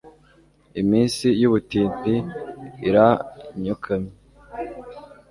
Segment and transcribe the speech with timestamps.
[0.81, 2.15] iminsi y'ubutindi
[2.87, 4.15] iranyokamye